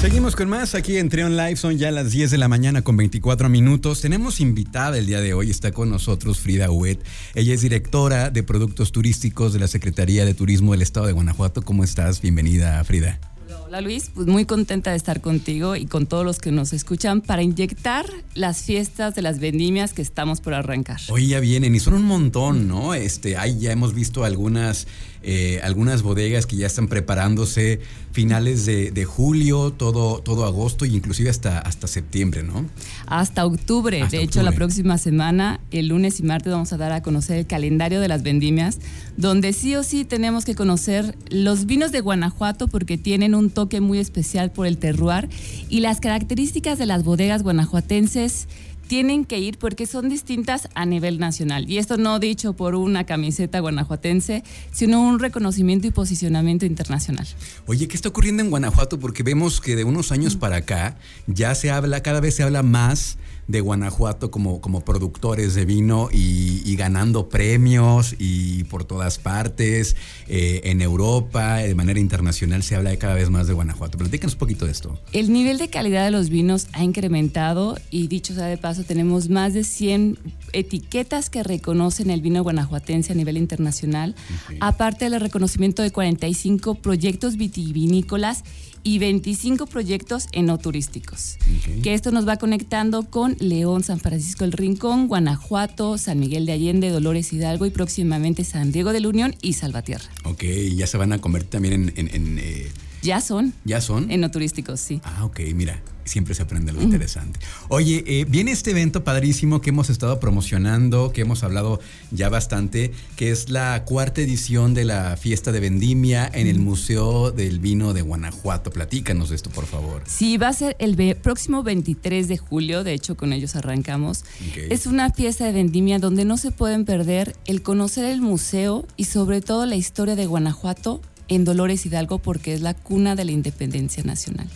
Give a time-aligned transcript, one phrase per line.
[0.00, 2.96] Seguimos con más aquí en Trion Live, son ya las 10 de la mañana con
[2.96, 4.00] 24 minutos.
[4.00, 7.00] Tenemos invitada el día de hoy, está con nosotros Frida Huet.
[7.34, 11.62] Ella es directora de productos turísticos de la Secretaría de Turismo del Estado de Guanajuato.
[11.62, 12.20] ¿Cómo estás?
[12.20, 13.18] Bienvenida, Frida.
[13.68, 17.20] Hola Luis, pues muy contenta de estar contigo y con todos los que nos escuchan
[17.20, 20.98] para inyectar las fiestas de las vendimias que estamos por arrancar.
[21.10, 22.94] Hoy ya vienen y son un montón, ¿no?
[22.94, 24.86] Este, ahí ya hemos visto algunas
[25.22, 27.80] eh, algunas bodegas que ya están preparándose
[28.12, 32.66] finales de, julio, todo, todo agosto e inclusive hasta, hasta septiembre, ¿no?
[33.06, 34.06] Hasta octubre.
[34.10, 37.46] de hecho, la próxima semana, el lunes y martes, vamos a dar a conocer el
[37.46, 38.78] calendario de las vendimias,
[39.16, 43.80] donde sí o sí tenemos que conocer los vinos de Guanajuato porque tienen un toque
[43.80, 45.28] muy especial por el terroir
[45.68, 48.46] y las características de las bodegas guanajuatenses
[48.86, 51.68] tienen que ir porque son distintas a nivel nacional.
[51.68, 57.26] Y esto no dicho por una camiseta guanajuatense, sino un reconocimiento y posicionamiento internacional.
[57.66, 59.00] Oye, ¿qué está ocurriendo en Guanajuato?
[59.00, 62.62] Porque vemos que de unos años para acá ya se habla, cada vez se habla
[62.62, 63.18] más
[63.48, 69.96] de Guanajuato como, como productores de vino y, ganando premios y por todas partes,
[70.28, 73.98] eh, en Europa, de manera internacional se habla cada vez más de Guanajuato.
[73.98, 74.96] Platícanos un poquito de esto.
[75.12, 79.28] El nivel de calidad de los vinos ha incrementado y dicho sea de paso, tenemos
[79.28, 80.18] más de 100
[80.52, 84.14] etiquetas que reconocen el vino guanajuatense a nivel internacional,
[84.60, 88.44] aparte del reconocimiento de 45 proyectos vitivinícolas
[88.82, 91.36] y 25 proyectos enoturísticos.
[91.82, 96.52] Que esto nos va conectando con León, San Francisco del Rincón, Guanajuato, San Miguel de
[96.52, 100.08] Allende, Dolores Hidalgo y próximamente San Diego de la Unión y Salvatierra.
[100.24, 102.38] Ok, ya se van a convertir también en...
[102.38, 102.70] Eh,
[103.02, 103.54] ya son.
[103.64, 104.10] ¿Ya son?
[104.10, 105.00] Enoturísticos, sí.
[105.04, 107.38] Ah, ok, mira siempre se aprende algo interesante.
[107.68, 112.92] Oye, eh, viene este evento padrísimo que hemos estado promocionando, que hemos hablado ya bastante,
[113.16, 117.92] que es la cuarta edición de la fiesta de vendimia en el Museo del Vino
[117.92, 118.70] de Guanajuato.
[118.70, 120.02] Platícanos de esto, por favor.
[120.06, 124.24] Sí, va a ser el próximo 23 de julio, de hecho con ellos arrancamos.
[124.70, 129.04] Es una fiesta de vendimia donde no se pueden perder el conocer el museo y
[129.04, 133.32] sobre todo la historia de Guanajuato en Dolores Hidalgo porque es la cuna de la
[133.32, 134.48] independencia nacional.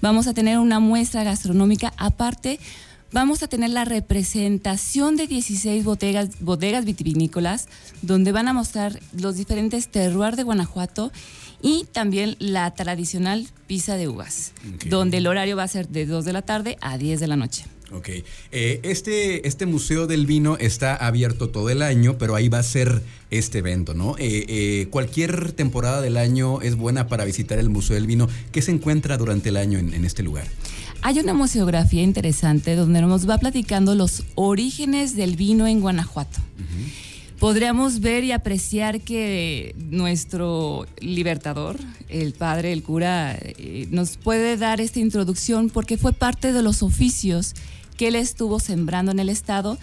[0.00, 2.58] Vamos a tener una muestra gastronómica aparte.
[3.14, 7.68] Vamos a tener la representación de 16 bodegas, bodegas vitivinícolas,
[8.02, 11.12] donde van a mostrar los diferentes terroirs de Guanajuato
[11.62, 14.50] y también la tradicional pizza de uvas,
[14.86, 17.36] donde el horario va a ser de 2 de la tarde a 10 de la
[17.36, 17.66] noche.
[17.92, 18.08] Ok.
[18.50, 22.62] Eh, este, este Museo del Vino está abierto todo el año, pero ahí va a
[22.64, 24.16] ser este evento, ¿no?
[24.18, 28.28] Eh, eh, cualquier temporada del año es buena para visitar el Museo del Vino.
[28.52, 30.46] ¿Qué se encuentra durante el año en, este lugar?
[31.06, 36.40] Hay una museografía interesante donde nos va platicando los orígenes del vino en Guanajuato.
[37.38, 41.76] Podríamos ver y apreciar que nuestro libertador,
[42.08, 43.38] el padre, el cura,
[43.90, 47.52] nos puede dar esta introducción porque fue parte de los oficios
[47.98, 49.76] que él estuvo sembrando en el estado.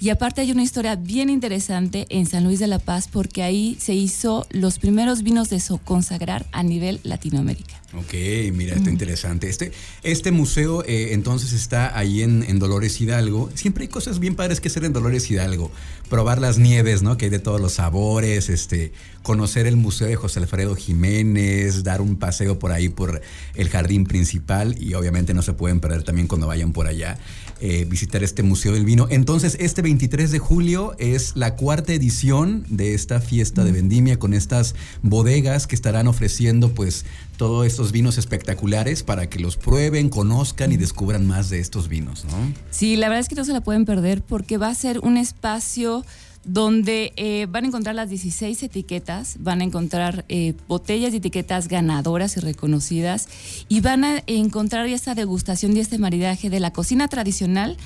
[0.00, 3.76] Y aparte hay una historia bien interesante en San Luis de la Paz porque ahí
[3.80, 7.74] se hizo los primeros vinos de consagrar a nivel Latinoamérica.
[7.94, 8.12] Ok,
[8.52, 9.48] mira, está interesante.
[9.48, 9.72] Este,
[10.02, 13.50] este museo eh, entonces está ahí en, Dolores Hidalgo.
[13.54, 15.72] Siempre hay cosas bien padres que hacer en Dolores Hidalgo.
[16.10, 17.16] Probar las nieves, ¿no?
[17.16, 18.92] Que hay de todos los sabores, este,
[19.22, 23.22] conocer el museo de José Alfredo Jiménez, dar un paseo por ahí por
[23.54, 27.18] el jardín principal y obviamente no se pueden perder también cuando vayan por allá.
[27.60, 29.08] Eh, visitar este Museo del Vino.
[29.10, 34.34] Entonces, este 23 de julio es la cuarta edición de esta fiesta de vendimia con
[34.34, 37.06] estas bodegas que estarán ofreciendo pues
[37.38, 42.26] todos estos vinos espectaculares para que los prueben, conozcan y descubran más de estos vinos,
[42.26, 42.32] ¿no?
[42.70, 45.16] Sí, la verdad es que no se la pueden perder porque va a ser un
[45.16, 46.04] espacio
[46.44, 51.66] donde eh, van a encontrar las 16 etiquetas, van a encontrar eh, botellas y etiquetas
[51.66, 53.26] ganadoras y reconocidas
[53.70, 57.78] y van a encontrar esta degustación y este maridaje de la cocina tradicional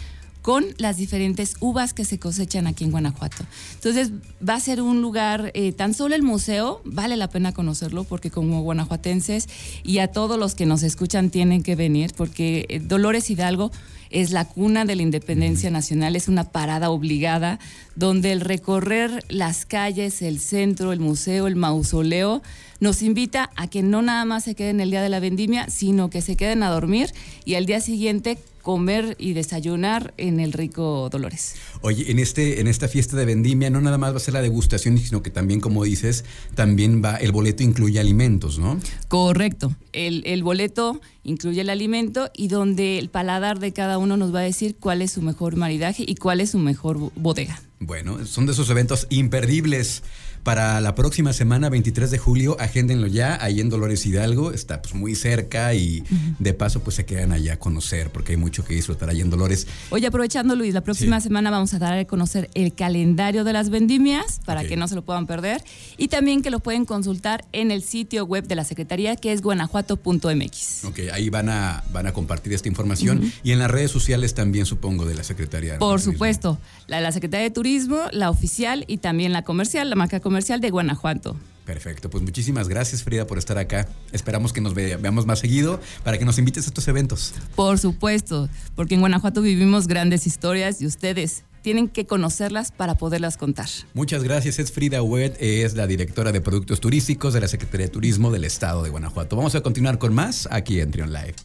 [0.43, 3.45] con las diferentes uvas que se cosechan aquí en Guanajuato.
[3.75, 4.11] Entonces
[4.47, 8.31] va a ser un lugar, eh, tan solo el museo, vale la pena conocerlo porque
[8.31, 9.49] como guanajuatenses
[9.85, 13.71] y a todos los que nos escuchan tienen que venir porque Dolores Hidalgo
[14.11, 17.59] es la cuna de la independencia nacional, es una parada obligada
[17.97, 22.43] donde el recorrer las calles, el centro, el museo, el mausoleo,
[22.83, 26.11] nos invita a que no nada más se queden el día de la vendimia, sino
[26.11, 27.15] que se queden a dormir
[27.45, 31.55] y al día siguiente comer y desayunar en el rico Dolores.
[31.83, 34.43] Oye, en este en esta fiesta de vendimia no nada más va a ser la
[34.43, 36.25] degustación, sino que también, como dices,
[36.57, 38.81] también va el boleto incluye alimentos, ¿no?
[39.07, 39.73] Correcto.
[39.93, 44.41] El, el boleto incluye el alimento y donde el paladar de cada uno nos va
[44.41, 47.63] a decir cuál es su mejor maridaje y cuál es su mejor bodega.
[47.79, 50.03] Bueno, son de esos eventos imperdibles
[50.43, 54.95] para la próxima semana, 23 de julio, agéndenlo ya, ahí en Dolores Hidalgo, está pues
[54.95, 56.03] muy cerca y
[56.39, 59.31] de paso pues se quedan allá a conocer porque hay mucho que disfrutar ahí en
[59.31, 59.69] Dolores.
[59.91, 63.71] Oye, aprovechando Luis, la próxima semana vamos a dar a conocer el calendario de las
[63.71, 65.63] vendimias para que no se lo puedan perder.
[65.97, 69.43] Y también que lo pueden consultar en el sitio web de la Secretaría que es
[69.43, 70.85] guanajuato.mx.
[70.85, 73.33] Ok, ahí van a, van a compartir esta información.
[73.45, 75.79] Y en las redes sociales también supongo de la Secretaría.
[75.79, 76.59] Por supuesto,
[76.89, 80.32] la de la Secretaría de Turismo, la oficial y también la comercial, la marca comercial
[80.33, 81.37] de Guanajuato.
[81.65, 83.87] Perfecto, pues muchísimas gracias Frida por estar acá.
[84.11, 87.35] Esperamos que nos veamos más seguido para que nos invites a estos eventos.
[87.55, 93.37] Por supuesto, porque en Guanajuato vivimos grandes historias y ustedes tienen que conocerlas para poderlas
[93.37, 93.69] contar.
[93.95, 97.93] Muchas gracias, es Frida Wed, es la directora de productos turísticos de la Secretaría de
[97.93, 99.37] Turismo del Estado de Guanajuato.
[99.37, 101.37] Vamos a continuar con más aquí en Trion Live.